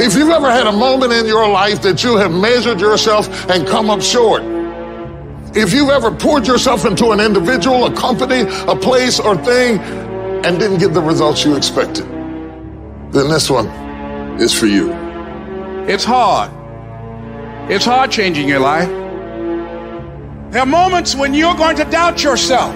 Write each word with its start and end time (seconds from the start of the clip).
If 0.00 0.14
you've 0.14 0.30
ever 0.30 0.50
had 0.50 0.66
a 0.66 0.72
moment 0.72 1.12
in 1.12 1.26
your 1.26 1.46
life 1.46 1.82
that 1.82 2.02
you 2.02 2.16
have 2.16 2.32
measured 2.32 2.80
yourself 2.80 3.28
and 3.50 3.68
come 3.68 3.90
up 3.90 4.00
short, 4.00 4.42
if 5.54 5.74
you've 5.74 5.90
ever 5.90 6.10
poured 6.10 6.46
yourself 6.46 6.86
into 6.86 7.10
an 7.10 7.20
individual, 7.20 7.84
a 7.84 7.94
company, 7.94 8.46
a 8.66 8.74
place, 8.74 9.20
or 9.20 9.36
thing, 9.36 9.78
and 9.78 10.58
didn't 10.58 10.78
get 10.78 10.94
the 10.94 11.02
results 11.02 11.44
you 11.44 11.54
expected, 11.54 12.06
then 13.12 13.28
this 13.28 13.50
one 13.50 13.66
is 14.40 14.58
for 14.58 14.64
you. 14.64 14.90
It's 15.86 16.04
hard. 16.04 16.50
It's 17.70 17.84
hard 17.84 18.10
changing 18.10 18.48
your 18.48 18.60
life. 18.60 18.88
There 20.50 20.62
are 20.62 20.66
moments 20.66 21.14
when 21.14 21.34
you're 21.34 21.56
going 21.56 21.76
to 21.76 21.84
doubt 21.84 22.24
yourself. 22.24 22.74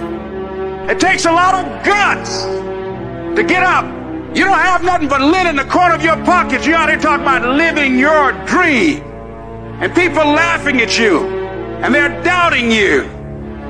It 0.91 0.99
takes 0.99 1.25
a 1.25 1.31
lot 1.31 1.55
of 1.55 1.83
guts 1.83 2.43
to 2.43 3.43
get 3.43 3.63
up 3.63 3.94
you 4.35 4.43
don't 4.43 4.59
have 4.59 4.83
nothing 4.83 5.07
but 5.07 5.21
lint 5.21 5.47
in 5.47 5.55
the 5.55 5.63
corner 5.63 5.95
of 5.95 6.03
your 6.03 6.17
pocket. 6.25 6.67
You 6.67 6.75
out 6.75 6.89
here 6.89 6.99
talking 6.99 7.21
about 7.21 7.55
living 7.55 7.97
your 7.97 8.33
dream. 8.45 9.01
And 9.79 9.95
people 9.95 10.25
laughing 10.25 10.81
at 10.81 10.99
you. 10.99 11.25
And 11.81 11.95
they're 11.95 12.21
doubting 12.21 12.69
you. 12.69 13.03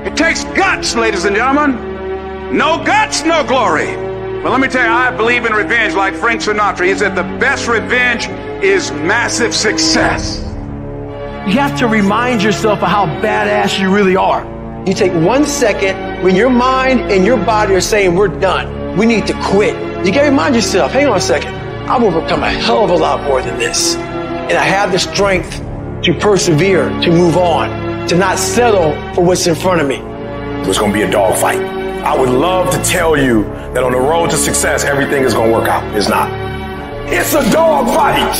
It 0.04 0.16
takes 0.16 0.42
guts, 0.42 0.96
ladies 0.96 1.24
and 1.24 1.36
gentlemen. 1.36 2.56
No 2.56 2.82
guts, 2.84 3.22
no 3.24 3.44
glory. 3.44 3.94
But 4.42 4.50
let 4.50 4.60
me 4.60 4.66
tell 4.66 4.84
you, 4.84 4.90
I 4.90 5.16
believe 5.16 5.44
in 5.46 5.52
revenge 5.52 5.94
like 5.94 6.14
Frank 6.14 6.40
Sinatra. 6.40 6.86
He 6.86 6.96
said 6.96 7.14
the 7.14 7.22
best 7.38 7.68
revenge 7.68 8.26
is 8.62 8.90
massive 8.90 9.54
success. 9.54 10.42
You 11.46 11.60
have 11.60 11.78
to 11.78 11.86
remind 11.86 12.42
yourself 12.42 12.82
of 12.82 12.88
how 12.88 13.06
badass 13.06 13.80
you 13.80 13.94
really 13.94 14.16
are. 14.16 14.44
You 14.84 14.94
take 14.94 15.12
one 15.12 15.44
second 15.44 16.24
when 16.24 16.34
your 16.34 16.50
mind 16.50 17.12
and 17.12 17.24
your 17.24 17.36
body 17.36 17.74
are 17.74 17.80
saying, 17.80 18.16
We're 18.16 18.28
done. 18.28 18.85
We 18.96 19.04
need 19.04 19.26
to 19.26 19.34
quit. 19.42 19.74
You 20.06 20.12
gotta 20.12 20.30
remind 20.30 20.54
yourself, 20.54 20.92
hang 20.92 21.06
on 21.06 21.18
a 21.18 21.20
second. 21.20 21.54
I've 21.54 22.02
overcome 22.02 22.42
a 22.42 22.48
hell 22.48 22.82
of 22.82 22.90
a 22.90 22.96
lot 22.96 23.22
more 23.24 23.42
than 23.42 23.58
this. 23.58 23.94
And 23.94 24.52
I 24.52 24.64
have 24.64 24.90
the 24.90 24.98
strength 24.98 25.60
to 26.02 26.14
persevere, 26.18 26.88
to 27.00 27.10
move 27.10 27.36
on, 27.36 28.08
to 28.08 28.16
not 28.16 28.38
settle 28.38 28.92
for 29.14 29.22
what's 29.22 29.46
in 29.46 29.54
front 29.54 29.82
of 29.82 29.86
me. 29.86 29.96
It's 30.66 30.78
gonna 30.78 30.94
be 30.94 31.02
a 31.02 31.10
dogfight. 31.10 31.60
I 31.60 32.16
would 32.18 32.30
love 32.30 32.70
to 32.70 32.82
tell 32.82 33.18
you 33.18 33.42
that 33.74 33.82
on 33.82 33.92
the 33.92 33.98
road 33.98 34.30
to 34.30 34.36
success, 34.36 34.84
everything 34.84 35.24
is 35.24 35.34
gonna 35.34 35.52
work 35.52 35.68
out. 35.68 35.84
It's 35.94 36.08
not. 36.08 36.30
It's 37.12 37.34
a 37.34 37.42
dogfight. 37.50 38.38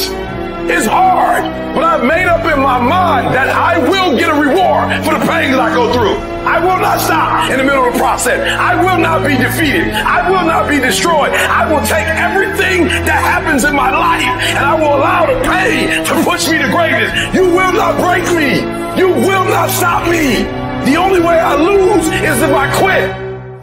It's 0.71 0.87
hard, 0.87 1.45
but 1.75 1.85
I've 1.85 2.05
made 2.05 2.27
up 2.27 2.45
in 2.51 2.61
my 2.61 2.81
mind 2.81 3.35
that 3.35 3.51
I 3.51 3.79
will 3.79 4.19
get 4.19 4.31
a 4.31 4.35
reward 4.35 5.05
for 5.05 5.19
the 5.19 5.27
pain 5.27 5.53
that 5.53 5.61
I 5.61 5.75
go 5.75 5.93
through. 5.93 6.36
I 6.47 6.61
will 6.63 6.79
not 6.79 7.01
stop 7.01 7.51
in 7.51 7.59
the 7.59 7.65
middle 7.65 7.85
of 7.85 7.93
the 7.93 7.99
process. 7.99 8.39
I 8.39 8.79
will 8.79 8.99
not 8.99 9.27
be 9.27 9.37
defeated. 9.37 9.91
I 9.91 10.31
will 10.31 10.47
not 10.47 10.69
be 10.71 10.79
destroyed. 10.79 11.35
I 11.35 11.67
will 11.67 11.85
take 11.85 12.07
everything 12.07 12.87
that 13.03 13.19
happens 13.19 13.65
in 13.65 13.75
my 13.75 13.91
life 13.91 14.23
and 14.55 14.63
I 14.63 14.79
will 14.79 14.95
allow 14.95 15.27
the 15.27 15.43
pain 15.43 16.07
to 16.07 16.15
push 16.23 16.47
me 16.49 16.63
to 16.63 16.71
greatness. 16.71 17.11
You 17.35 17.51
will 17.51 17.75
not 17.75 17.99
break 17.99 18.23
me. 18.31 18.63
You 18.95 19.11
will 19.11 19.45
not 19.51 19.71
stop 19.71 20.07
me. 20.07 20.47
The 20.87 20.97
only 20.97 21.19
way 21.21 21.35
I 21.35 21.59
lose 21.59 22.07
is 22.07 22.39
if 22.41 22.55
I 22.55 22.71
quit. 22.79 23.11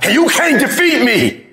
And 0.04 0.14
you 0.14 0.28
can't 0.28 0.60
defeat 0.60 1.08
me. 1.08 1.48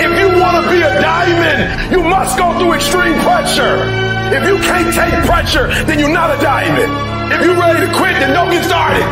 If 0.00 0.12
you 0.18 0.40
want 0.40 0.64
to 0.64 0.70
be 0.72 0.80
a 0.80 1.00
diamond, 1.04 1.92
you 1.92 2.02
must 2.02 2.38
go 2.38 2.58
through 2.58 2.72
extreme 2.72 3.20
pressure. 3.20 3.76
If 4.32 4.48
you 4.48 4.56
can't 4.64 4.88
take 4.94 5.12
pressure, 5.28 5.68
then 5.84 5.98
you're 5.98 6.08
not 6.08 6.32
a 6.32 6.40
diamond. 6.40 7.11
If 7.30 7.44
you're 7.44 7.58
ready 7.60 7.86
to 7.86 7.92
quit, 7.94 8.18
then 8.18 8.32
don't 8.34 8.50
get 8.50 8.64
started. 8.64 9.04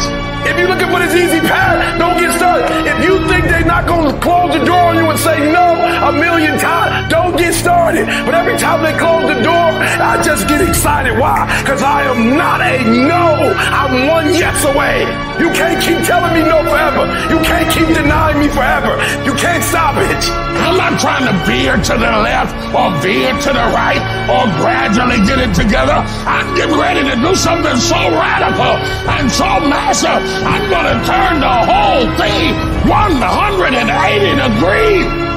If 0.49 0.59
you're 0.59 0.69
looking 0.73 0.89
for 0.89 0.99
this 0.99 1.15
easy 1.15 1.41
path, 1.47 1.99
don't 2.01 2.19
get 2.19 2.33
started. 2.33 2.67
If 2.89 3.05
you 3.05 3.21
think 3.29 3.45
they're 3.45 3.69
not 3.69 3.87
going 3.87 4.09
to 4.11 4.17
close 4.19 4.57
the 4.57 4.65
door 4.65 4.91
on 4.91 4.97
you 4.97 5.05
and 5.05 5.19
say 5.21 5.37
no 5.53 5.77
a 6.09 6.13
million 6.13 6.59
times, 6.59 6.80
don't 7.09 7.37
get 7.37 7.55
started. 7.55 8.07
But 8.27 8.35
every 8.35 8.57
time 8.59 8.83
they 8.83 8.97
close 8.99 9.27
the 9.29 9.41
door, 9.43 9.71
I 9.81 10.21
just 10.23 10.49
get 10.49 10.61
excited. 10.67 11.19
Why? 11.19 11.47
Because 11.63 11.83
I 11.83 12.03
am 12.05 12.37
not 12.37 12.61
a 12.61 12.85
no. 12.85 13.55
I'm 13.57 14.09
one 14.09 14.35
yes 14.35 14.65
away. 14.65 15.07
You 15.41 15.49
can't 15.57 15.81
keep 15.81 16.05
telling 16.05 16.35
me 16.35 16.43
no 16.45 16.61
forever. 16.67 17.09
You 17.33 17.41
can't 17.41 17.71
keep 17.73 17.89
denying 17.89 18.39
me 18.39 18.49
forever. 18.49 18.99
You 19.25 19.33
can't 19.35 19.65
stop 19.65 19.97
it. 19.97 20.23
I'm 20.61 20.77
not 20.77 21.01
trying 21.01 21.25
to 21.25 21.35
veer 21.47 21.77
to 21.77 21.95
the 21.97 22.13
left 22.21 22.53
or 22.75 22.93
veer 23.01 23.33
to 23.33 23.51
the 23.55 23.67
right 23.73 24.03
or 24.29 24.45
gradually 24.61 25.17
get 25.25 25.39
it 25.41 25.55
together. 25.55 26.05
I'm 26.29 26.55
getting 26.55 26.79
ready 26.79 27.03
to 27.09 27.17
do 27.17 27.35
something 27.35 27.77
so 27.77 27.97
radical 27.97 28.77
and 29.17 29.31
so 29.31 29.49
massive 29.65 30.21
I'm 30.45 30.69
going 30.69 30.89
to 30.93 30.99
turn 31.07 31.41
the 31.41 31.57
whole 31.65 32.07
thing 32.21 32.55
180 32.89 34.37
degrees. 34.37 35.30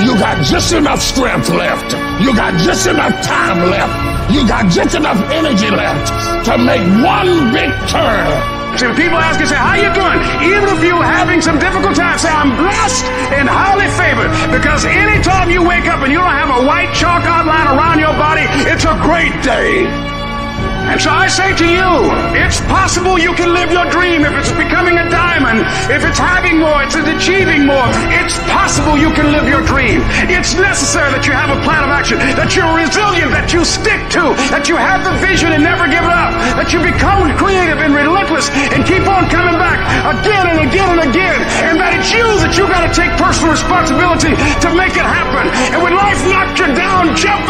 You 0.00 0.16
got 0.16 0.44
just 0.44 0.72
enough 0.72 1.00
strength 1.02 1.50
left. 1.50 1.92
You 2.22 2.34
got 2.34 2.58
just 2.60 2.86
enough 2.86 3.20
time 3.22 3.70
left. 3.70 4.32
You 4.32 4.46
got 4.48 4.70
just 4.70 4.94
enough 4.94 5.20
energy 5.30 5.70
left 5.70 6.08
to 6.46 6.56
make 6.58 6.80
one 7.04 7.52
big 7.52 7.70
turn. 7.88 8.62
So 8.78 8.88
people 8.96 9.20
ask 9.20 9.38
you, 9.38 9.46
say, 9.46 9.60
how 9.60 9.76
you 9.76 9.92
doing? 9.92 10.18
Even 10.48 10.64
if 10.72 10.82
you're 10.82 11.04
having 11.04 11.42
some 11.42 11.58
difficult 11.58 11.94
times, 11.94 12.22
say, 12.22 12.32
I'm 12.32 12.56
blessed 12.56 13.04
and 13.36 13.46
highly 13.48 13.88
favored. 14.00 14.32
Because 14.48 14.86
anytime 14.86 15.50
you 15.50 15.60
wake 15.62 15.84
up 15.86 16.00
and 16.00 16.10
you 16.10 16.18
don't 16.18 16.32
have 16.32 16.48
a 16.48 16.64
white 16.64 16.92
chalk 16.94 17.22
outline 17.24 17.68
around 17.76 18.00
your 18.00 18.16
body, 18.16 18.48
it's 18.64 18.84
a 18.84 18.96
great 19.04 19.36
day. 19.44 20.11
And 20.90 21.00
so 21.00 21.10
I 21.10 21.28
say 21.28 21.54
to 21.54 21.66
you, 21.66 21.90
it's 22.36 22.60
possible 22.66 23.18
you 23.18 23.32
can 23.34 23.54
live 23.54 23.70
your 23.70 23.88
dream 23.90 24.24
if 24.24 24.34
it's 24.34 24.52
becoming 24.52 24.98
a 24.98 25.06
diamond, 25.08 25.62
if 25.88 26.04
it's 26.04 26.18
having 26.18 26.58
more, 26.58 26.82
it's 26.82 26.96
achieving 26.98 27.66
more. 27.66 27.86
It's 28.18 28.36
possible 28.50 28.98
you 28.98 29.10
can 29.14 29.32
live 29.32 29.46
your 29.48 29.62
dream. 29.62 30.02
It's 30.28 30.54
necessary 30.58 31.10
that 31.14 31.24
you 31.26 31.32
have 31.32 31.50
a 31.54 31.58
plan 31.62 31.86
of 31.86 31.90
action, 31.94 32.18
that 32.36 32.52
you're 32.58 32.68
resilient, 32.74 33.32
that 33.32 33.54
you 33.54 33.64
stick 33.64 34.00
to, 34.18 34.34
that 34.50 34.68
you 34.68 34.76
have 34.76 35.06
the 35.06 35.14
vision 35.22 35.54
and 35.54 35.62
never 35.62 35.86
give 35.88 36.04
up, 36.04 36.34
that 36.58 36.74
you 36.74 36.82
become 36.82 37.30
creative 37.38 37.78
and 37.80 37.94
relentless 37.94 38.50
and 38.74 38.82
keep 38.84 39.06
on 39.06 39.30
coming 39.30 39.56
back 39.58 39.78
again 40.18 40.44
and 40.50 40.60
again 40.66 40.88
and 40.98 41.02
again, 41.08 41.40
and 41.66 41.80
that 41.80 41.94
it's 41.96 42.10
you 42.12 42.26
that 42.42 42.58
you 42.58 42.66
got 42.68 42.84
to 42.84 42.92
take 42.92 43.12
personal 43.16 43.54
responsibility 43.54 44.34
to 44.60 44.68
make 44.74 44.98
it 44.98 45.06
happen. 45.06 45.46
And 45.72 45.80
when 45.80 45.94
life 45.94 46.20
knocks 46.28 46.58
you 46.58 46.68
down, 46.74 47.14
jump 47.16 47.41